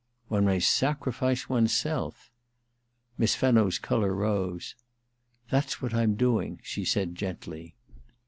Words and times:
* 0.17 0.27
One 0.29 0.45
may 0.45 0.59
sacrifice 0.59 1.47
one's 1.47 1.71
self/ 1.77 2.31
Miss 3.19 3.35
Fenno's 3.35 3.77
colour 3.77 4.15
rose. 4.15 4.73
* 5.09 5.49
That's 5.51 5.79
what 5.79 5.93
I'm 5.93 6.15
doing/ 6.15 6.59
she 6.63 6.85
said 6.85 7.13
gently. 7.13 7.75